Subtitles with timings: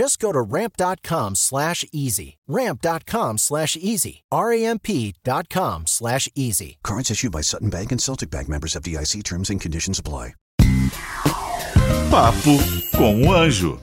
[0.00, 2.38] Just go to ramp.com slash easy.
[2.48, 4.22] Ramp.com slash easy.
[4.32, 6.78] R-A-M-P.com slash easy.
[6.82, 10.32] Cards issued by Sutton Bank and Celtic Bank members of DIC terms and conditions apply.
[12.10, 12.56] Papo
[12.96, 13.78] com o Anjo.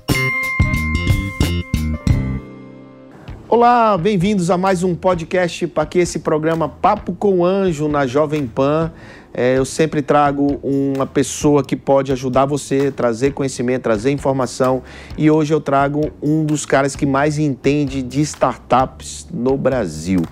[3.48, 8.08] Olá, bem-vindos a mais um podcast para que esse programa Papo com o Anjo na
[8.08, 8.92] Jovem Pan.
[9.40, 14.82] É, eu sempre trago uma pessoa que pode ajudar você, trazer conhecimento, trazer informação.
[15.16, 20.24] E hoje eu trago um dos caras que mais entende de startups no Brasil.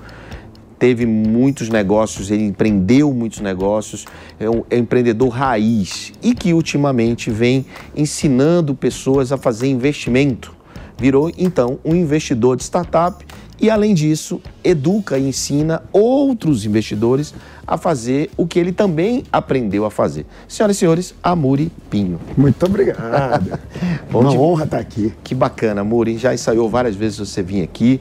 [0.79, 4.05] Teve muitos negócios, ele empreendeu muitos negócios,
[4.39, 7.63] é um, é um empreendedor raiz e que ultimamente vem
[7.95, 10.55] ensinando pessoas a fazer investimento
[10.97, 13.24] virou então um investidor de startup
[13.59, 17.33] e, além disso, educa e ensina outros investidores
[17.65, 20.25] a fazer o que ele também aprendeu a fazer.
[20.47, 22.19] Senhoras e senhores, Amuri Pinho.
[22.37, 23.57] Muito obrigado.
[24.13, 24.37] Uma de...
[24.37, 25.13] honra estar aqui.
[25.23, 26.17] Que bacana, Amuri.
[26.17, 27.99] Já ensaiou várias vezes você vir aqui.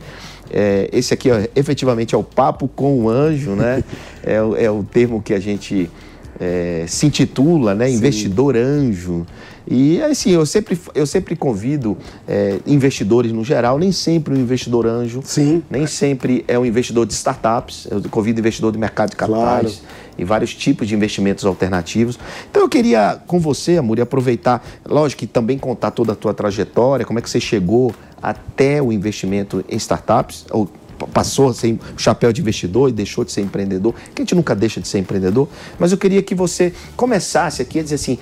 [0.51, 3.83] É, esse aqui, ó, efetivamente, é o papo com o anjo, né?
[4.23, 5.91] é, é o termo que a gente
[6.39, 7.91] é, se intitula, né?
[7.91, 9.27] Investidor anjo.
[9.67, 11.97] E assim, eu sempre, eu sempre convido
[12.29, 15.63] é, investidores no geral, nem sempre um investidor anjo, Sim.
[15.71, 20.15] nem sempre é um investidor de startups, eu convido investidor de mercado de capitais claro.
[20.19, 22.19] e vários tipos de investimentos alternativos.
[22.51, 27.07] Então eu queria com você, Amor, aproveitar, lógico que também contar toda a tua trajetória,
[27.07, 30.69] como é que você chegou até o investimento em startups, ou
[31.13, 34.55] passou a ser chapéu de investidor e deixou de ser empreendedor, que a gente nunca
[34.55, 35.49] deixa de ser empreendedor,
[35.79, 38.19] mas eu queria que você começasse aqui a dizer assim,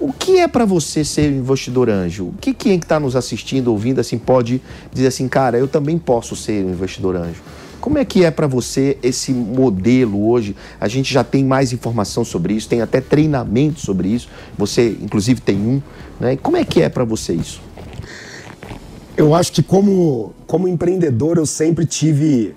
[0.00, 2.26] o, que é para você ser investidor anjo?
[2.26, 4.60] O que quem está nos assistindo, ouvindo, assim, pode
[4.92, 7.42] dizer assim, cara, eu também posso ser um investidor anjo?
[7.80, 10.54] Como é que é para você esse modelo hoje?
[10.78, 14.28] A gente já tem mais informação sobre isso, tem até treinamento sobre isso.
[14.58, 15.80] Você, inclusive, tem um.
[16.20, 16.36] Né?
[16.36, 17.62] Como é que é para você isso?
[19.16, 22.54] Eu acho que como, como empreendedor eu sempre tive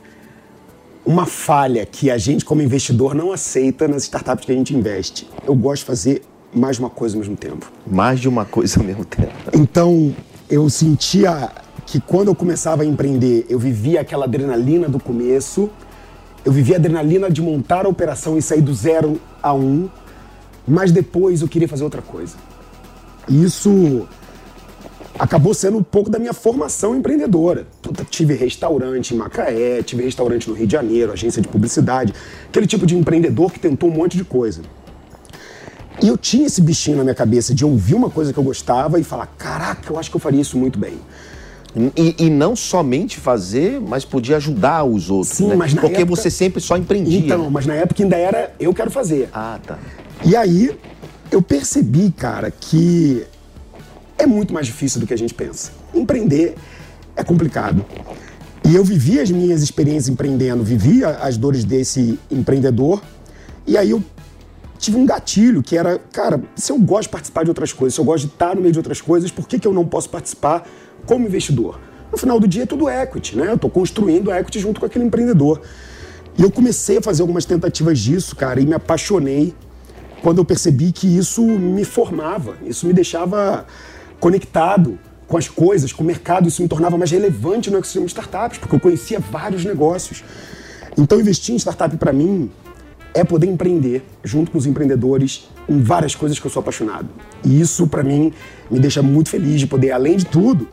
[1.06, 5.28] uma falha que a gente como investidor não aceita nas startups que a gente investe.
[5.46, 6.22] Eu gosto de fazer
[6.54, 7.72] mais de uma coisa ao mesmo tempo.
[7.86, 9.32] Mais de uma coisa ao mesmo tempo.
[9.54, 10.16] Então
[10.50, 11.52] eu sentia
[11.86, 15.70] que quando eu começava a empreender, eu vivia aquela adrenalina do começo,
[16.46, 19.90] eu vivia a adrenalina de montar a operação e sair do zero a um,
[20.68, 22.36] mas depois eu queria fazer outra coisa.
[23.28, 24.08] Isso
[25.18, 27.68] acabou sendo um pouco da minha formação empreendedora.
[28.10, 32.14] tive restaurante em Macaé, tive restaurante no Rio de Janeiro, agência de publicidade,
[32.48, 34.62] aquele tipo de empreendedor que tentou um monte de coisa.
[36.04, 39.00] E eu tinha esse bichinho na minha cabeça de ouvir uma coisa que eu gostava
[39.00, 41.00] e falar: caraca, eu acho que eu faria isso muito bem.
[41.96, 45.38] E, e, não somente fazer, mas podia ajudar os outros.
[45.38, 45.56] Sim, né?
[45.56, 46.18] mas na Porque época...
[46.18, 47.18] você sempre só empreendia.
[47.18, 49.30] Então, mas na época ainda era eu quero fazer.
[49.34, 49.80] Ah, tá.
[50.26, 50.78] E aí
[51.32, 53.26] eu percebi, cara, que
[54.18, 55.72] é muito mais difícil do que a gente pensa.
[55.96, 56.56] Empreender
[57.16, 57.84] é complicado.
[58.70, 63.02] E eu vivi as minhas experiências empreendendo, vivi as dores desse empreendedor,
[63.66, 64.04] e aí eu
[64.78, 68.02] tive um gatilho que era, cara, se eu gosto de participar de outras coisas, se
[68.02, 70.10] eu gosto de estar no meio de outras coisas, por que, que eu não posso
[70.10, 70.68] participar
[71.06, 71.80] como investidor?
[72.12, 73.48] No final do dia é tudo equity, né?
[73.48, 75.62] Eu estou construindo equity junto com aquele empreendedor.
[76.38, 79.54] E eu comecei a fazer algumas tentativas disso, cara, e me apaixonei
[80.22, 83.66] quando eu percebi que isso me formava, isso me deixava
[84.20, 88.12] conectado com as coisas, com o mercado, isso me tornava mais relevante no ecossistema de
[88.12, 90.24] startups, porque eu conhecia vários negócios.
[90.98, 92.52] Então, investir em startup para mim
[93.14, 97.08] é poder empreender junto com os empreendedores em várias coisas que eu sou apaixonado.
[97.44, 98.34] E isso, para mim,
[98.70, 100.68] me deixa muito feliz de poder, além de tudo,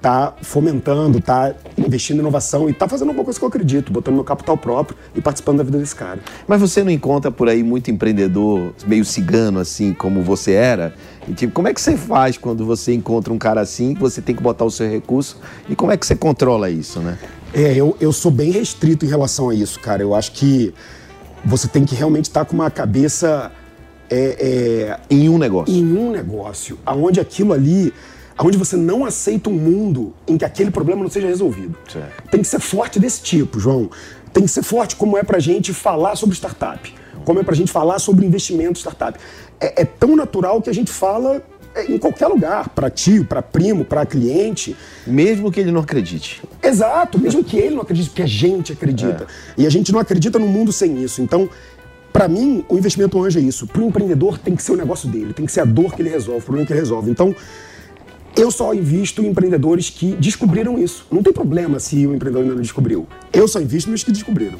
[0.00, 4.14] tá fomentando, tá investindo em inovação e tá fazendo alguma coisa que eu acredito, botando
[4.14, 6.20] meu capital próprio e participando da vida desse cara.
[6.46, 10.94] Mas você não encontra por aí muito empreendedor meio cigano assim, como você era?
[11.26, 14.20] E, tipo, como é que você faz quando você encontra um cara assim, que você
[14.20, 17.18] tem que botar o seu recurso e como é que você controla isso, né?
[17.52, 20.02] É, eu, eu sou bem restrito em relação a isso, cara.
[20.02, 20.74] Eu acho que
[21.46, 23.52] você tem que realmente estar tá com uma cabeça
[24.10, 25.72] é, é, em um negócio.
[25.72, 27.94] Em um negócio, aonde aquilo ali,
[28.36, 31.76] aonde você não aceita um mundo em que aquele problema não seja resolvido.
[31.90, 32.28] Certo.
[32.30, 33.88] Tem que ser forte desse tipo, João.
[34.32, 36.92] Tem que ser forte como é pra gente falar sobre startup,
[37.24, 39.18] como é pra gente falar sobre investimento startup.
[39.60, 41.42] É, é tão natural que a gente fala
[41.88, 44.76] em qualquer lugar, para tio, para primo, para cliente.
[45.06, 46.42] Mesmo que ele não acredite.
[46.62, 49.26] Exato, mesmo que ele não acredite, porque a gente acredita.
[49.56, 49.62] É.
[49.62, 51.20] E a gente não acredita no mundo sem isso.
[51.20, 51.48] Então,
[52.12, 53.66] para mim, o investimento anjo é isso.
[53.66, 56.02] Para o empreendedor tem que ser o negócio dele, tem que ser a dor que
[56.02, 57.10] ele resolve, o problema que ele resolve.
[57.10, 57.34] Então,
[58.36, 61.06] eu só invisto em empreendedores que descobriram isso.
[61.10, 63.06] Não tem problema se o empreendedor ainda não descobriu.
[63.32, 64.58] Eu só invisto nos que descobriram.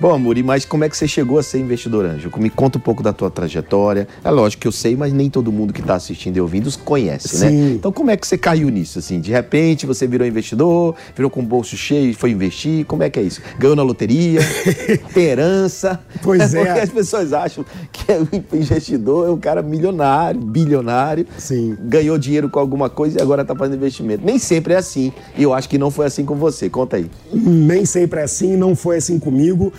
[0.00, 2.30] Bom, Amuri, mas como é que você chegou a ser investidor anjo?
[2.38, 4.06] Me conta um pouco da tua trajetória.
[4.22, 7.40] É lógico que eu sei, mas nem todo mundo que está assistindo e ouvindo conhece,
[7.40, 7.50] né?
[7.50, 7.56] Sim.
[7.56, 7.72] né?
[7.72, 9.18] Então como é que você caiu nisso, assim?
[9.18, 12.84] De repente você virou investidor, virou com o bolso cheio e foi investir?
[12.84, 13.42] Como é que é isso?
[13.58, 14.40] Ganhou na loteria?
[15.12, 15.98] tem herança?
[16.22, 16.64] Pois é.
[16.64, 21.26] Porque as pessoas acham que o investidor é um cara milionário, bilionário.
[21.36, 21.76] Sim.
[21.80, 24.24] Ganhou dinheiro com alguma coisa e agora está fazendo investimento.
[24.24, 25.12] Nem sempre é assim.
[25.36, 26.70] E eu acho que não foi assim com você.
[26.70, 27.10] Conta aí.
[27.32, 29.72] Nem sempre é assim, não foi assim comigo.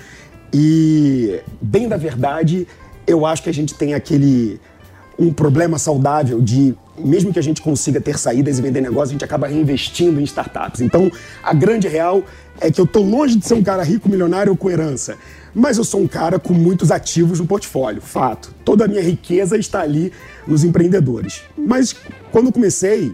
[0.54, 2.68] E, bem da verdade,
[3.06, 4.60] eu acho que a gente tem aquele
[5.18, 9.14] um problema saudável de, mesmo que a gente consiga ter saídas e vender negócios, a
[9.14, 10.80] gente acaba reinvestindo em startups.
[10.80, 11.12] Então,
[11.44, 12.24] a grande real
[12.62, 15.18] é que eu estou longe de ser um cara rico, milionário ou com herança.
[15.54, 18.54] Mas eu sou um cara com muitos ativos no portfólio, fato.
[18.64, 20.14] Toda a minha riqueza está ali
[20.48, 21.42] nos empreendedores.
[21.58, 21.96] Mas
[22.32, 23.14] quando comecei,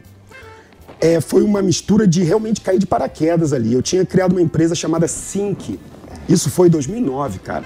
[1.02, 3.74] é, foi uma mistura de realmente cair de paraquedas ali.
[3.74, 5.80] Eu tinha criado uma empresa chamada Sync,
[6.28, 7.66] isso foi em 2009, cara.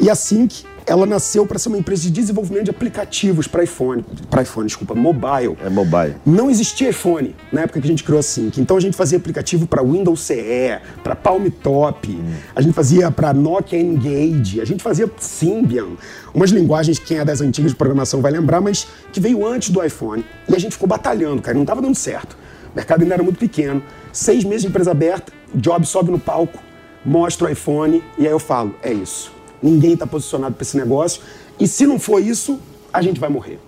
[0.00, 4.04] E a Sync, ela nasceu para ser uma empresa de desenvolvimento de aplicativos para iPhone,
[4.30, 5.56] para iPhone, desculpa, mobile.
[5.62, 6.14] É mobile.
[6.24, 8.60] Não existia iPhone na época que a gente criou a Sync.
[8.60, 12.32] Então a gente fazia aplicativo para Windows CE, para Palm Top, hum.
[12.54, 15.88] a gente fazia para Nokia Engage, a gente fazia Symbian,
[16.32, 19.70] umas linguagens que quem é das antigas de programação vai lembrar, mas que veio antes
[19.70, 20.24] do iPhone.
[20.48, 22.36] E a gente ficou batalhando, cara, não estava dando certo.
[22.72, 23.82] O mercado ainda era muito pequeno.
[24.12, 26.58] Seis meses de empresa aberta, o Job sobe no palco,
[27.04, 29.32] mostro o iPhone e aí eu falo: é isso.
[29.62, 31.22] Ninguém está posicionado para esse negócio.
[31.58, 32.60] E se não for isso,
[32.92, 33.58] a gente vai morrer.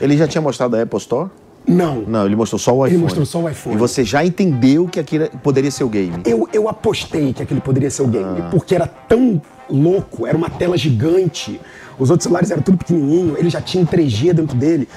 [0.00, 1.30] Ele já tinha mostrado a Apple Store?
[1.66, 2.02] Não.
[2.02, 2.94] Não, ele mostrou só o iPhone.
[2.94, 3.76] Ele mostrou só o iPhone.
[3.76, 6.22] E você já entendeu que aquilo poderia ser o game?
[6.24, 8.48] Eu, eu apostei que aquilo poderia ser o game, ah.
[8.50, 11.60] porque era tão louco, era uma tela gigante,
[11.98, 14.88] os outros celulares eram tudo pequenininho, ele já tinha 3G dentro dele.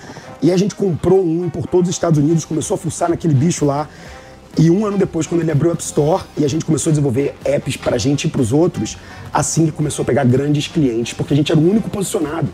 [0.42, 3.66] E a gente comprou um por todos os Estados Unidos, começou a fuçar naquele bicho
[3.66, 3.88] lá.
[4.57, 6.92] E um ano depois, quando ele abriu o App Store e a gente começou a
[6.92, 8.98] desenvolver apps para a gente e para os outros,
[9.33, 12.50] assim que começou a pegar grandes clientes, porque a gente era o único posicionado.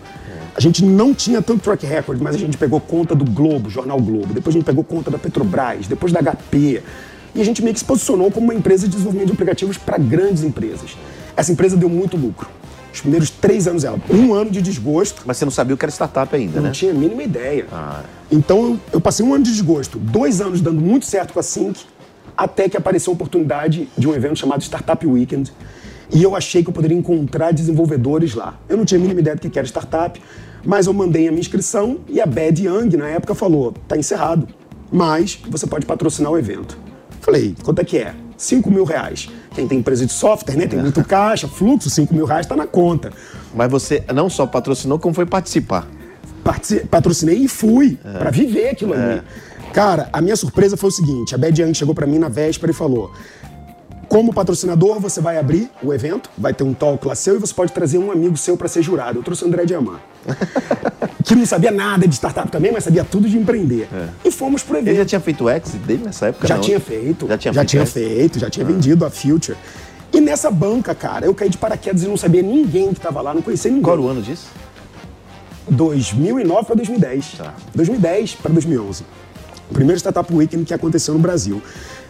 [0.56, 4.00] A gente não tinha tanto track record, mas a gente pegou conta do Globo, Jornal
[4.00, 6.82] Globo, depois a gente pegou conta da Petrobras, depois da HP.
[7.36, 9.98] E a gente meio que se posicionou como uma empresa de desenvolvimento de aplicativos para
[9.98, 10.98] grandes empresas.
[11.36, 12.48] Essa empresa deu muito lucro.
[12.98, 15.22] Os primeiros três anos dela, um ano de desgosto.
[15.26, 16.68] Mas você não sabia o que era startup ainda, não né?
[16.70, 17.68] Não tinha a mínima ideia.
[17.72, 18.02] Ah.
[18.32, 21.80] Então eu passei um ano de desgosto, dois anos dando muito certo com a Sync,
[22.36, 25.54] até que apareceu a oportunidade de um evento chamado Startup Weekend.
[26.12, 28.58] E eu achei que eu poderia encontrar desenvolvedores lá.
[28.68, 30.20] Eu não tinha a mínima ideia do que era startup,
[30.66, 34.48] mas eu mandei a minha inscrição e a Bad Young, na época, falou: tá encerrado,
[34.92, 36.78] mas você pode patrocinar o evento.
[37.22, 38.16] Falei: quanto é que é?
[38.38, 39.28] 5 mil reais.
[39.56, 40.68] Quem tem empresa de software, né?
[40.68, 43.12] Tem muito caixa, fluxo, 5 mil reais está na conta.
[43.54, 45.88] Mas você não só patrocinou, como foi participar.
[46.44, 48.20] Partici patrocinei e fui é.
[48.20, 48.98] para viver aquilo é.
[48.98, 49.22] ali.
[49.74, 52.72] Cara, a minha surpresa foi o seguinte: a Bad Young chegou para mim na véspera
[52.72, 53.12] e falou:
[54.08, 57.54] como patrocinador, você vai abrir o evento, vai ter um talk lá seu e você
[57.54, 59.20] pode trazer um amigo seu para ser jurado.
[59.20, 60.00] Eu trouxe o André Diamant,
[61.24, 63.88] que não sabia nada de startup também, mas sabia tudo de empreender.
[63.94, 64.08] É.
[64.26, 64.90] E fomos pro evento.
[64.90, 66.48] Ele já tinha feito o exit dele nessa época?
[66.48, 66.62] Já não?
[66.62, 67.28] tinha feito.
[67.28, 68.70] Já tinha já feito, tinha, feito, já tinha ah.
[68.70, 69.58] vendido a Future.
[70.14, 73.34] E nessa banca, cara, eu caí de paraquedas e não sabia ninguém que estava lá,
[73.34, 73.84] não conhecia ninguém.
[73.84, 74.48] Qual era o ano disso?
[75.70, 77.34] 2009 para 2010.
[77.38, 77.54] Tá.
[77.76, 79.04] 2010 para 2011.
[79.70, 81.62] O primeiro Startup Weekend que aconteceu no Brasil.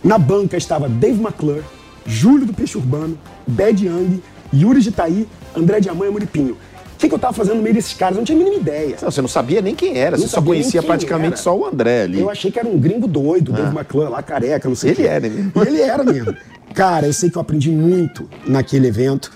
[0.03, 1.63] Na banca estava Dave McClure,
[2.07, 4.21] Júlio do Peixe Urbano, Bad Young,
[4.53, 6.53] Yuri de Itaí, André Diamant e Muripinho.
[6.53, 8.15] O que, que, eu tava fazendo no meio desses caras?
[8.15, 8.95] Eu não tinha a mínima ideia.
[8.99, 11.37] Não, você não sabia nem quem era, não você só conhecia praticamente era.
[11.37, 12.19] só o André ali.
[12.19, 13.57] Eu achei que era um gringo doido, ah.
[13.57, 15.51] Dave McClure lá, careca, não sei Ele era mesmo.
[15.55, 16.35] E ele era mesmo.
[16.73, 19.31] Cara, eu sei que eu aprendi muito naquele evento.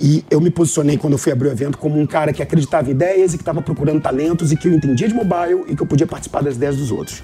[0.00, 2.88] E eu me posicionei quando eu fui abrir o evento como um cara que acreditava
[2.88, 5.82] em ideias e que estava procurando talentos e que eu entendia de mobile e que
[5.82, 7.22] eu podia participar das ideias dos outros.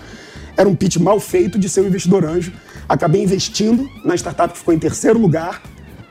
[0.57, 2.53] Era um pitch mal feito de ser um investidor anjo.
[2.89, 5.63] Acabei investindo na startup que ficou em terceiro lugar,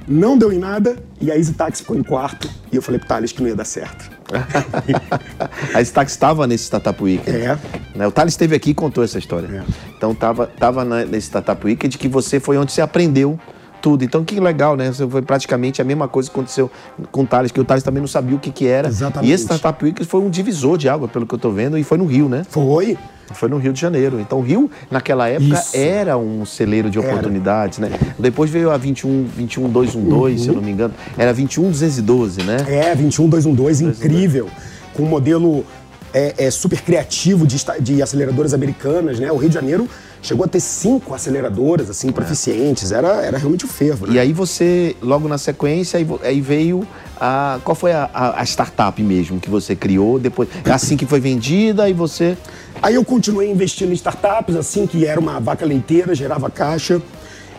[0.07, 3.31] não deu em nada, e a EasyTax ficou em quarto, e eu falei pro Thales
[3.31, 4.11] que não ia dar certo.
[5.73, 7.37] a EasyTax estava nesse Startup Weekend.
[7.37, 7.57] É.
[7.95, 8.07] Né?
[8.07, 9.47] O Thales esteve aqui e contou essa história.
[9.47, 9.63] É.
[9.95, 13.39] Então estava tava nesse Startup Weekend que você foi onde você aprendeu
[13.83, 14.01] Tudo.
[14.05, 14.93] Então, que legal, né?
[14.93, 16.71] Foi praticamente a mesma coisa que aconteceu
[17.11, 18.87] com o Thales, que o Thales também não sabia o que, que era.
[18.87, 19.29] Exatamente.
[19.29, 21.83] E esse Startup Week foi um divisor de água, pelo que eu estou vendo, e
[21.83, 22.45] foi no Rio, né?
[22.49, 22.97] Foi.
[23.33, 24.21] Foi no Rio de Janeiro.
[24.21, 25.75] Então, o Rio, naquela época, Isso.
[25.75, 27.09] era um celeiro de Era.
[27.09, 27.91] oportunidades, né?
[28.17, 29.25] Depois veio a 21,
[29.67, 30.93] 212, se eu não me engano.
[31.17, 32.57] Era 21 212, né?
[32.65, 34.47] É, 21212, incrível.
[34.93, 35.65] Com um modelo
[36.13, 39.29] é, é, super criativo de, de aceleradoras americanas, né?
[39.29, 39.89] O Rio de Janeiro
[40.23, 42.91] chegou a ter cinco aceleradoras, assim, proficientes.
[42.91, 44.13] Era, era realmente o fervo, né?
[44.15, 46.87] E aí você, logo na sequência, aí, aí veio
[47.19, 47.59] a.
[47.63, 50.17] Qual foi a, a- a startup mesmo que você criou?
[50.17, 52.35] Depois, é assim que foi vendida e você.
[52.81, 56.99] Aí eu continuei investindo em startups, assim, que era uma vaca leiteira, gerava caixa.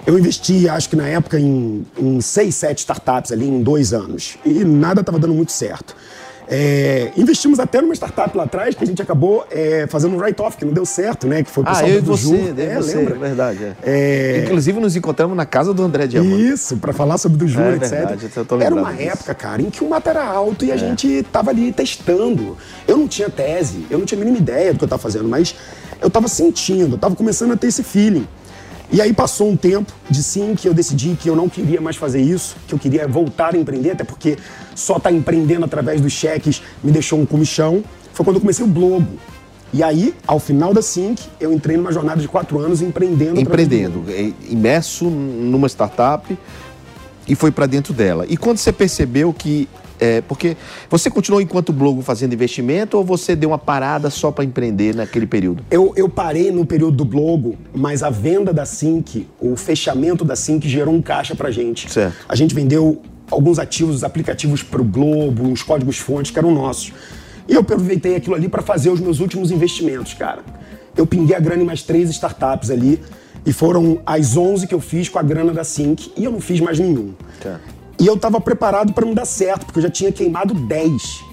[0.06, 4.36] Eu investi, acho que na época, em, em seis, sete startups ali em dois anos.
[4.44, 5.96] E nada estava dando muito certo.
[6.48, 10.56] É, investimos até numa startup lá atrás que a gente acabou é, fazendo um write-off,
[10.56, 11.42] que não deu certo, né?
[11.42, 12.34] Que foi o Ah, pessoal eu e do você, Ju.
[12.34, 13.14] eu e É, você, lembra?
[13.14, 13.58] é verdade.
[13.64, 13.74] é.
[13.82, 16.48] É, Inclusive nos encontramos na casa do André Diamante.
[16.48, 17.90] Isso, para falar sobre do Jura, É etc.
[17.90, 19.02] verdade, eu Era uma disso.
[19.02, 19.06] É.
[19.06, 22.56] época, cara, em que o mato era alto e a gente tava ali testando.
[22.86, 25.28] Eu não tinha tese, eu não tinha a mínima ideia do que eu tava fazendo,
[25.28, 25.54] mas
[26.00, 28.26] eu tava sentindo, eu tava começando a ter esse feeling.
[28.94, 31.96] E aí passou um tempo de sim que eu decidi que eu não queria mais
[31.96, 34.38] fazer isso, que eu queria voltar a empreender, até porque
[34.72, 37.82] só estar empreendendo através dos cheques me deixou um comichão.
[38.12, 39.18] Foi quando eu comecei o Blogo.
[39.72, 43.40] E aí, ao final da Sync, eu entrei numa jornada de quatro anos empreendendo.
[43.40, 46.38] Empreendendo, é, imerso numa startup
[47.26, 48.24] e foi para dentro dela.
[48.28, 49.68] E quando você percebeu que.
[50.00, 50.56] É, porque
[50.90, 55.26] você continuou enquanto blogo fazendo investimento ou você deu uma parada só para empreender naquele
[55.26, 55.64] período?
[55.70, 60.34] Eu, eu parei no período do Blogo, mas a venda da Sync, o fechamento da
[60.36, 61.90] Sync gerou um caixa pra gente.
[61.90, 62.14] Certo.
[62.28, 66.92] A gente vendeu alguns ativos, aplicativos pro Globo, uns códigos-fontes que eram nossos.
[67.48, 70.42] E eu aproveitei aquilo ali pra fazer os meus últimos investimentos, cara.
[70.96, 73.00] Eu pinguei a grana em mais três startups ali,
[73.46, 76.40] e foram as 11 que eu fiz com a grana da Sync, e eu não
[76.40, 77.12] fiz mais nenhum.
[77.98, 81.24] E eu tava preparado pra não dar certo, porque eu já tinha queimado 10.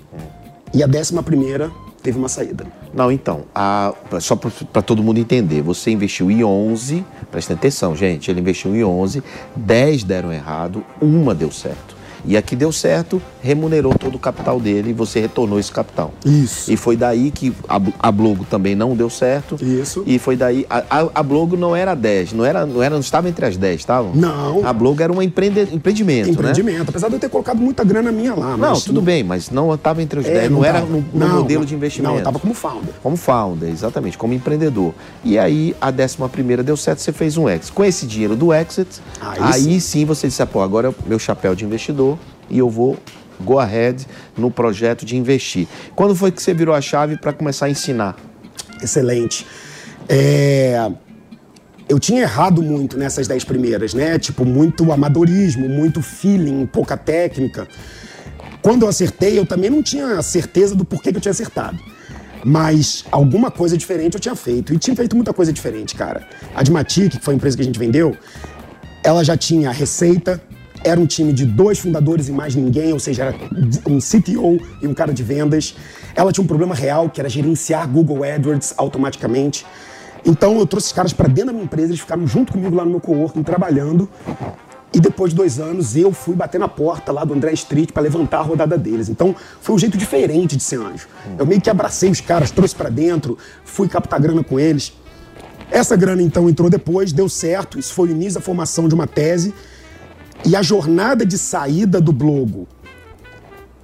[0.73, 2.65] E a décima primeira teve uma saída.
[2.93, 8.29] Não, então, a- só para todo mundo entender, você investiu em 11, presta atenção, gente,
[8.29, 9.23] ele investiu em 11,
[9.55, 11.95] 10 deram errado, uma deu certo.
[12.25, 16.13] E a que deu certo remunerou todo o capital dele e você retornou esse capital.
[16.25, 16.71] Isso.
[16.71, 19.57] E foi daí que a, a Blogo também não deu certo.
[19.63, 20.03] Isso.
[20.05, 20.65] E foi daí.
[20.69, 23.79] A, a, Blogo não era 10, não, era, não, era, não estava entre as 10,
[23.79, 24.11] estavam?
[24.13, 24.65] Não.
[24.65, 26.33] A Blogo era um empreende, empreendimento, né?
[26.33, 28.55] Empreendimento, apesar de eu ter colocado muita grana minha lá.
[28.57, 30.91] Não, tudo bem, mas não estava entre os É, 10, não, era tava.
[30.91, 31.65] no, no Não, modelo não.
[31.67, 32.11] de investimento.
[32.11, 32.93] Não, eu tava como founder.
[33.01, 34.93] Como founder, exatamente, como empreendedor.
[35.23, 37.71] E aí, a décima primeira deu certo, você fez um exit.
[37.71, 40.05] Com esse dinheiro do exit, Aí aí, sim.
[40.05, 42.17] você disse, "Ah, pô, agora é o meu chapéu de investidor
[42.49, 42.97] e eu vou
[43.41, 44.05] go ahead
[44.37, 45.67] no projeto de investir.
[45.95, 48.15] Quando foi que você virou a chave para começar a ensinar?
[48.81, 49.45] Excelente.
[50.07, 50.89] É,
[51.89, 54.17] Eu tinha errado muito nessas dez primeiras, né?
[54.17, 57.67] Tipo, muito amadorismo, muito feeling, pouca técnica.
[58.61, 61.77] Quando eu acertei, eu também não tinha certeza do porquê que eu tinha acertado.
[62.45, 64.73] Mas alguma coisa diferente eu tinha feito.
[64.73, 66.25] E tinha feito muita coisa diferente, cara.
[66.55, 68.15] A Admatic, que foi a empresa que a gente vendeu,
[69.03, 70.41] ela já tinha receita,
[70.83, 73.35] era um time de dois fundadores e mais ninguém, ou seja, era
[73.87, 75.75] um CTO e um cara de vendas.
[76.15, 79.65] Ela tinha um problema real, que era gerenciar Google AdWords automaticamente.
[80.25, 82.83] Então eu trouxe esses caras para dentro da minha empresa, eles ficaram junto comigo lá
[82.83, 84.09] no meu coworking, trabalhando.
[84.93, 88.03] E depois de dois anos, eu fui bater na porta lá do André Street para
[88.03, 89.07] levantar a rodada deles.
[89.07, 91.07] Então, foi um jeito diferente de ser anjo.
[91.39, 94.91] Eu meio que abracei os caras, trouxe para dentro, fui captar grana com eles.
[95.71, 97.79] Essa grana, então, entrou depois, deu certo.
[97.79, 99.53] Isso foi o início da formação de uma tese.
[100.43, 102.67] E a jornada de saída do Blogo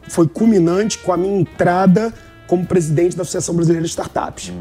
[0.10, 2.12] foi culminante com a minha entrada
[2.48, 4.52] como presidente da Associação Brasileira de Startups.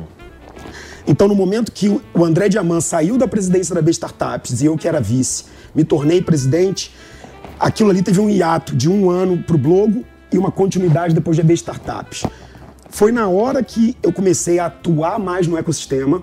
[1.07, 4.77] Então, no momento que o André Diamant saiu da presidência da B Startups e eu,
[4.77, 6.93] que era vice, me tornei presidente,
[7.59, 11.37] aquilo ali teve um hiato de um ano para o Blogo e uma continuidade depois
[11.37, 12.27] de AB Startups.
[12.91, 16.23] Foi na hora que eu comecei a atuar mais no ecossistema,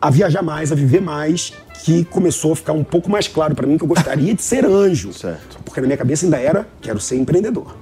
[0.00, 1.52] a viajar mais, a viver mais,
[1.82, 4.64] que começou a ficar um pouco mais claro para mim que eu gostaria de ser
[4.64, 5.12] anjo.
[5.14, 5.58] Certo.
[5.64, 7.76] Porque na minha cabeça ainda era, quero ser empreendedor.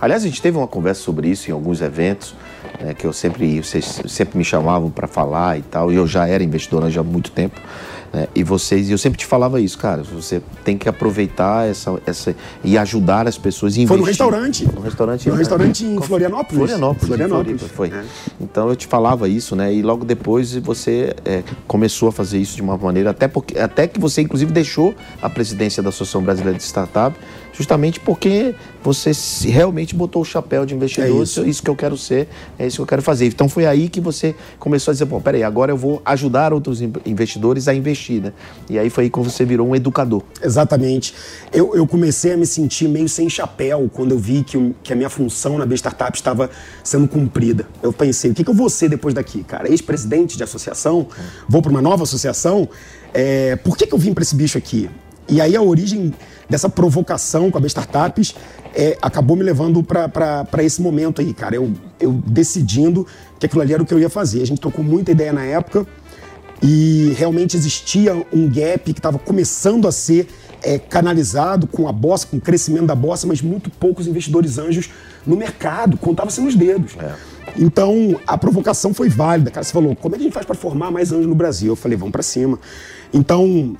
[0.00, 2.34] Aliás, a gente teve uma conversa sobre isso em alguns eventos,
[2.80, 6.26] né, que eu sempre, vocês sempre me chamavam para falar e tal, e eu já
[6.26, 7.60] era investidor já há muito tempo.
[8.12, 11.98] Né, e vocês, e eu sempre te falava isso, cara, você tem que aproveitar essa,
[12.04, 13.88] essa e ajudar as pessoas a investir.
[13.88, 14.64] Foi no restaurante.
[14.66, 15.28] No restaurante.
[15.28, 16.58] No restaurante em Florianópolis.
[16.58, 17.06] Florianópolis.
[17.06, 17.62] Florianópolis.
[17.62, 17.88] Floripa, foi.
[17.88, 18.04] É.
[18.40, 19.72] Então eu te falava isso, né?
[19.72, 23.86] E logo depois você é, começou a fazer isso de uma maneira, até, porque, até
[23.86, 27.16] que você inclusive deixou a presidência da Associação Brasileira de Startup
[27.52, 29.12] justamente porque você
[29.48, 31.46] realmente botou o chapéu de investidor, é isso.
[31.46, 32.26] isso que eu quero ser,
[32.58, 33.26] é isso que eu quero fazer.
[33.26, 36.80] Então foi aí que você começou a dizer, pô, peraí, agora eu vou ajudar outros
[36.80, 38.32] investidores a investir, né?
[38.68, 40.22] E aí foi aí que você virou um educador.
[40.42, 41.14] Exatamente.
[41.52, 44.96] Eu, eu comecei a me sentir meio sem chapéu quando eu vi que, que a
[44.96, 46.50] minha função na B Startup estava
[46.82, 47.66] sendo cumprida.
[47.82, 49.68] Eu pensei, o que, que eu vou ser depois daqui, cara?
[49.70, 51.06] Ex-presidente de associação?
[51.48, 52.68] Vou para uma nova associação?
[53.14, 54.88] É, por que, que eu vim para esse bicho aqui?
[55.28, 56.12] E aí a origem
[56.48, 58.34] dessa provocação com a B Startups
[58.74, 61.56] é, acabou me levando para esse momento aí, cara.
[61.56, 63.06] Eu, eu decidindo
[63.38, 64.42] que aquilo ali era o que eu ia fazer.
[64.42, 65.86] A gente trocou muita ideia na época
[66.62, 70.28] e realmente existia um gap que estava começando a ser
[70.62, 74.88] é, canalizado com a bossa, com o crescimento da bossa, mas muito poucos investidores anjos
[75.26, 76.96] no mercado, contava-se nos dedos.
[76.98, 77.14] É.
[77.56, 79.50] Então a provocação foi válida.
[79.50, 81.72] Cara, você falou, como é que a gente faz para formar mais anjos no Brasil?
[81.72, 82.58] Eu falei, vamos para cima.
[83.12, 83.76] Então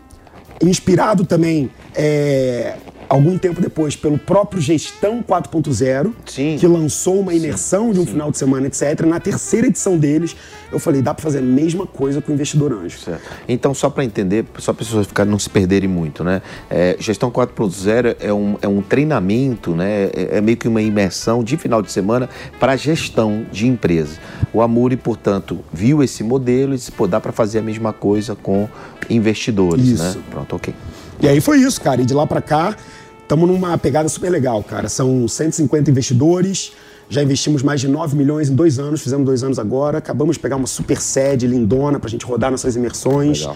[0.60, 2.76] inspirado também é,
[3.12, 6.12] algum tempo depois pelo próprio Gestão 4.0,
[6.58, 8.12] que lançou uma imersão sim, de um sim.
[8.12, 9.02] final de semana, etc.
[9.02, 10.34] Na terceira edição deles,
[10.72, 12.98] eu falei, dá para fazer a mesma coisa com o investidor anjo.
[12.98, 13.20] Certo.
[13.46, 16.40] Então, só para entender, só para as pessoas ficarem, não se perderem muito, né?
[16.70, 20.04] É, Gestão 4.0 é um, é um treinamento, né?
[20.04, 24.18] É, é, meio que uma imersão de final de semana para gestão de empresas.
[24.54, 28.34] O Amuri, portanto, viu esse modelo e disse, pô, dá para fazer a mesma coisa
[28.34, 28.66] com
[29.10, 30.02] investidores, isso.
[30.02, 30.16] né?
[30.30, 30.74] Pronto, ok.
[31.20, 32.00] E aí foi isso, cara.
[32.00, 32.74] E de lá para cá,
[33.22, 34.88] estamos numa pegada super legal, cara.
[34.88, 36.72] São 150 investidores,
[37.08, 39.98] já investimos mais de 9 milhões em dois anos, fizemos dois anos agora.
[39.98, 43.46] Acabamos de pegar uma super sede lindona para a gente rodar nossas imersões.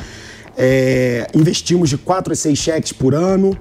[0.56, 3.56] É, investimos de 4 a 6 cheques por ano.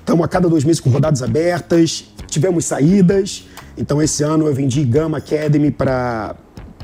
[0.00, 2.04] Estamos a cada dois meses com rodadas abertas.
[2.28, 3.46] Tivemos saídas.
[3.76, 6.36] Então, esse ano eu vendi Gama Academy para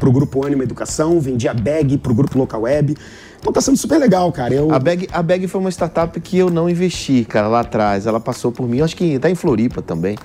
[0.02, 2.96] o grupo Anima Educação, vendi a Bag para o grupo Local Web.
[3.42, 4.54] Então tá sendo super legal, cara.
[4.54, 4.72] Eu...
[4.72, 8.06] A, Bag, a Bag foi uma startup que eu não investi, cara, lá atrás.
[8.06, 10.16] Ela passou por mim, acho que tá em Floripa também.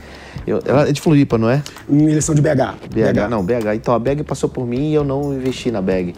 [0.46, 1.64] Eu, ela é de Floripa, não é?
[1.90, 2.78] Em eleição de BH.
[2.94, 3.14] BH.
[3.14, 3.28] BH.
[3.28, 3.74] não, BH.
[3.76, 6.14] Então a Bag passou por mim e eu não investi na Bag.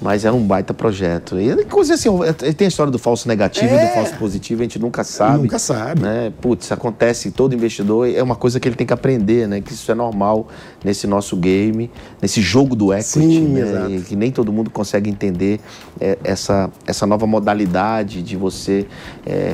[0.00, 1.38] Mas é um baita projeto.
[1.38, 2.08] E coisa assim,
[2.56, 3.84] tem a história do falso negativo é.
[3.84, 5.42] e do falso positivo, a gente nunca sabe.
[5.42, 6.00] Nunca sabe.
[6.00, 6.32] Né?
[6.40, 9.60] Putz, acontece, todo investidor é uma coisa que ele tem que aprender, né?
[9.60, 10.48] Que isso é normal
[10.82, 11.90] nesse nosso game,
[12.20, 14.02] nesse jogo do equity, Sim, né?
[14.06, 15.60] Que nem todo mundo consegue entender
[16.00, 18.86] é, essa, essa nova modalidade de você
[19.26, 19.52] é,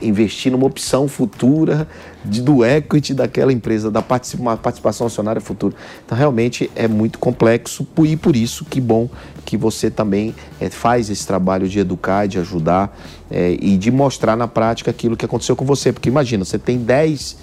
[0.00, 1.88] investir numa opção futura
[2.24, 5.74] de, do equity daquela empresa, da participação acionária futura.
[6.04, 9.08] Então, realmente é muito complexo e por isso que bom
[9.48, 12.94] que você também é, faz esse trabalho de educar, de ajudar
[13.30, 15.90] é, e de mostrar na prática aquilo que aconteceu com você.
[15.90, 17.38] Porque imagina, você tem 10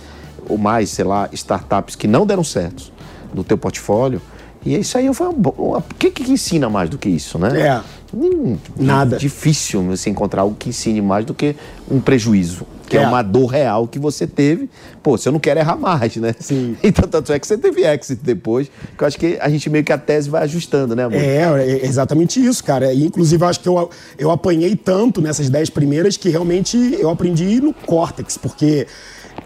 [0.47, 2.93] ou mais, sei lá, startups que não deram certo
[3.33, 4.21] no teu portfólio,
[4.63, 7.59] e isso aí foi O que, que ensina mais do que isso, né?
[7.59, 7.81] É.
[8.15, 9.17] Hum, Nada.
[9.17, 11.55] Difícil você encontrar algo que ensine mais do que
[11.91, 13.01] um prejuízo que é.
[13.01, 13.07] é.
[13.07, 14.69] uma dor real que você teve.
[15.01, 16.33] Pô, você não quer errar mais, né?
[16.39, 16.77] Sim.
[16.83, 19.83] Então, tanto é que você teve exit depois, que eu acho que a gente meio
[19.83, 21.17] que a tese vai ajustando, né, amor?
[21.17, 22.93] É, é exatamente isso, cara.
[22.93, 27.09] E, inclusive, eu acho que eu, eu apanhei tanto nessas dez primeiras que realmente eu
[27.09, 28.87] aprendi no Cortex, porque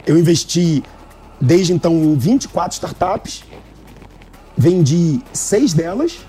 [0.05, 0.83] eu investi
[1.39, 3.43] desde então em 24 startups,
[4.57, 6.19] vendi seis delas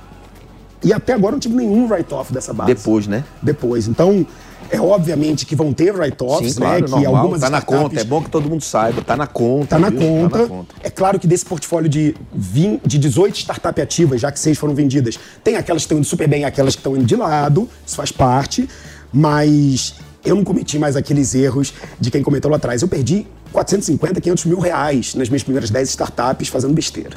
[0.83, 2.75] e até agora não tive nenhum write-off dessa base.
[2.75, 3.25] Depois, né?
[3.43, 3.87] Depois.
[3.87, 4.27] Então,
[4.71, 6.83] é obviamente que vão ter write-offs, né?
[6.83, 9.69] que normal, algumas tá na conta, é bom que todo mundo saiba, tá na conta.
[9.69, 10.31] Tá na, conta.
[10.31, 10.75] tá na conta.
[10.83, 14.75] É claro que desse portfólio de, 20, de 18 startups ativas, já que seis foram
[14.75, 17.97] vendidas, tem aquelas que estão indo super bem, aquelas que estão indo de lado, isso
[17.97, 18.69] faz parte,
[19.13, 22.83] mas eu não cometi mais aqueles erros de quem comentou lá atrás.
[22.83, 27.17] Eu perdi 450, 500 mil reais nas minhas primeiras 10 startups fazendo besteira.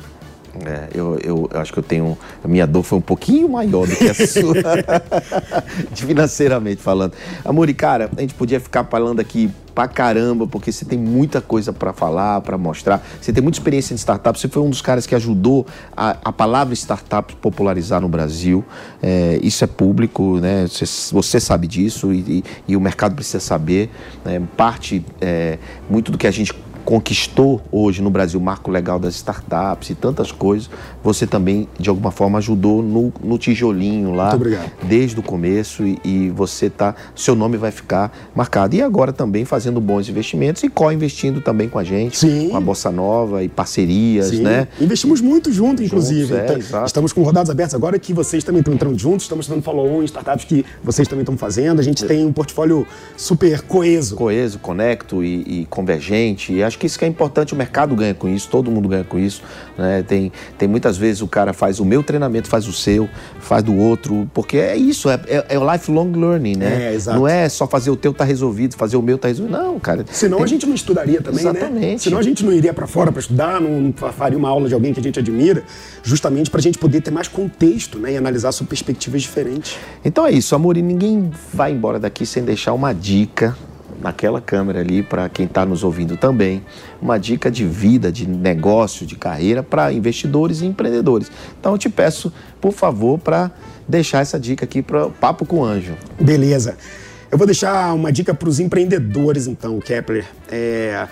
[0.66, 2.18] É, eu, eu, eu, acho que eu tenho.
[2.44, 4.54] A minha dor foi um pouquinho maior do que a sua,
[5.96, 7.14] financeiramente falando.
[7.44, 11.74] Amori, cara, a gente podia ficar falando aqui pra caramba, porque você tem muita coisa
[11.74, 13.04] para falar, para mostrar.
[13.20, 14.40] Você tem muita experiência em startup.
[14.40, 15.66] Você foi um dos caras que ajudou
[15.98, 18.64] a, a palavra startup popularizar no Brasil.
[19.02, 20.68] É, isso é público, né?
[20.68, 23.90] Você, você sabe disso e, e, e, o mercado precisa saber.
[24.24, 24.40] Né?
[24.56, 25.58] Parte, é,
[25.90, 26.54] muito do que a gente
[26.86, 30.70] conquistou hoje no Brasil o marco legal das startups e tantas coisas,
[31.04, 34.38] você também, de alguma forma, ajudou no, no tijolinho lá,
[34.84, 38.76] desde o começo, e, e, você tá, seu nome vai ficar marcado.
[38.76, 42.50] E agora também fazendo bons investimentos e co-investindo também com a gente, Sim.
[42.50, 44.44] com a Bossa Nova e parcerias, Sim.
[44.44, 44.68] né?
[44.80, 46.28] Investimos muito junto, inclusive.
[46.28, 49.48] Juntos, é, então, estamos com rodadas abertas agora que vocês também estão entrando juntos, estamos
[49.48, 51.80] fazendo follow-on em startups que vocês também estão fazendo.
[51.80, 52.08] A gente é.
[52.08, 54.16] tem um portfólio super coeso.
[54.16, 56.54] Coeso, conecto e, e convergente.
[56.54, 58.90] E acho Acho que isso que é importante, o mercado ganha com isso, todo mundo
[58.90, 59.44] ganha com isso.
[59.78, 60.04] Né?
[60.08, 63.08] Tem, tem muitas vezes o cara faz o meu treinamento, faz o seu,
[63.40, 66.90] faz do outro, porque é isso, é, é, é o lifelong learning, né?
[66.90, 67.20] É, exato.
[67.20, 69.56] Não é só fazer o teu tá resolvido, fazer o meu tá resolvido.
[69.56, 70.04] Não, cara.
[70.12, 70.46] Senão tem...
[70.46, 71.86] a gente não estudaria também, Exatamente.
[71.92, 71.98] né?
[72.00, 74.96] Senão a gente não iria para fora para estudar, não faria uma aula de alguém
[74.96, 75.64] que a gente admira,
[76.02, 78.14] justamente para a gente poder ter mais contexto, né?
[78.14, 79.78] E analisar sob perspectivas diferentes.
[80.04, 83.56] Então é isso, amor, e ninguém vai embora daqui sem deixar uma dica
[84.04, 86.64] naquela câmera ali para quem está nos ouvindo também,
[87.02, 91.32] uma dica de vida, de negócio, de carreira para investidores e empreendedores.
[91.60, 93.50] Então eu te peço, por favor, para
[93.88, 95.96] deixar essa dica aqui para Papo com Anjo.
[96.20, 96.78] Beleza.
[97.32, 100.26] Eu vou deixar uma dica para os empreendedores, então, Kepler.
[100.52, 101.08] É...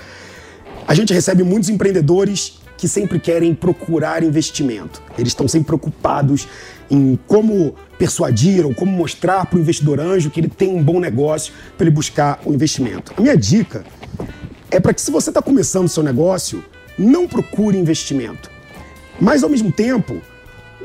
[0.88, 5.04] A gente recebe muitos empreendedores que sempre querem procurar investimento.
[5.16, 6.48] Eles estão sempre preocupados
[6.90, 11.00] em como persuadir ou como mostrar para o investidor anjo que ele tem um bom
[11.00, 13.14] negócio para ele buscar o investimento.
[13.16, 13.86] A minha dica
[14.72, 16.66] é para que se você está começando seu negócio,
[16.98, 18.50] não procure investimento.
[19.20, 20.20] Mas ao mesmo tempo,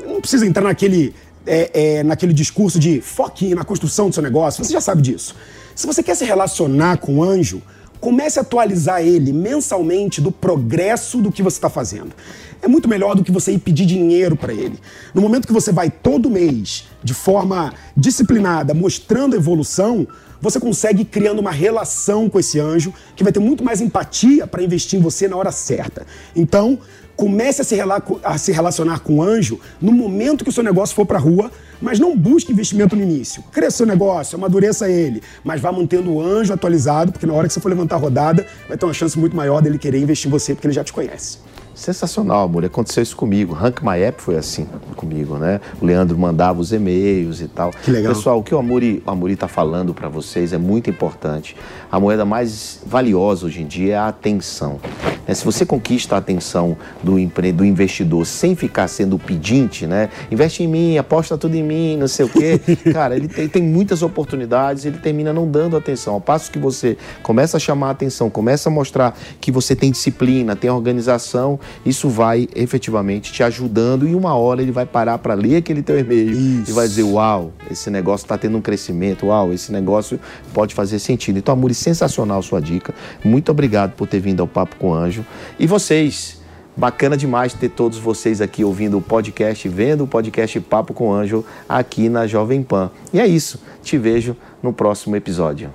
[0.05, 1.15] não precisa entrar naquele,
[1.47, 5.35] é, é, naquele discurso de foque na construção do seu negócio, você já sabe disso.
[5.73, 7.59] Se você quer se relacionar com o anjo,
[7.99, 12.13] comece a atualizar ele mensalmente do progresso do que você está fazendo.
[12.61, 14.79] É muito melhor do que você ir pedir dinheiro para ele.
[15.13, 20.07] No momento que você vai todo mês, de forma disciplinada, mostrando evolução,
[20.41, 24.47] você consegue ir criando uma relação com esse anjo que vai ter muito mais empatia
[24.47, 26.05] para investir em você na hora certa.
[26.35, 26.79] Então,
[27.15, 27.75] comece a se,
[28.23, 31.21] a se, relacionar com o anjo no momento que o seu negócio for para a
[31.21, 33.43] rua, mas não busque investimento no início.
[33.51, 37.53] Cresça o negócio, amadureça ele, mas vá mantendo o anjo atualizado, porque na hora que
[37.53, 40.31] você for levantar a rodada, vai ter uma chance muito maior dele querer investir em
[40.31, 41.39] você, porque ele já te conhece.
[41.77, 42.65] Sensacional, amor.
[42.65, 43.53] Aconteceu isso comigo.
[43.53, 45.61] Rank My App foi assim comigo, né?
[45.79, 47.69] O Leandro mandava os e-mails e tal.
[47.69, 48.15] Que legal.
[48.15, 51.55] Pessoal, o que o Amuri, o Amuri tá falando para vocês é muito importante.
[51.91, 54.79] A moeda mais valiosa hoje em dia é a atenção.
[55.27, 57.51] É, se você conquista a atenção do, empre...
[57.51, 60.09] do investidor sem ficar sendo pedinte, né?
[60.31, 62.59] Investe em mim, aposta tudo em mim, não sei o quê.
[62.91, 66.15] Cara, ele tem, tem muitas oportunidades ele termina não dando atenção.
[66.15, 69.91] Ao passo que você começa a chamar a atenção, começa a mostrar que você tem
[69.91, 75.33] disciplina, tem organização, isso vai efetivamente te ajudando e uma hora ele vai parar para
[75.33, 79.53] ler aquele teu e-mail e vai dizer, uau, esse negócio está tendo um crescimento, uau,
[79.53, 80.19] esse negócio
[80.53, 81.37] pode fazer sentido.
[81.39, 82.93] Então, Amuri, sensacional sua dica.
[83.23, 85.25] Muito obrigado por ter vindo ao Papo com o Anjo.
[85.59, 86.37] E vocês,
[86.77, 91.43] Bacana demais ter todos vocês aqui ouvindo o podcast, vendo o podcast Papo com Anjo
[91.67, 92.91] aqui na Jovem Pan.
[93.11, 93.59] E é isso.
[93.81, 95.73] Te vejo no próximo episódio.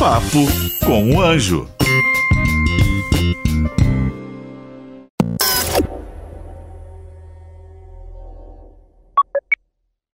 [0.00, 0.48] Papo
[0.84, 1.68] com o Anjo.
[3.62, 3.91] Thank you.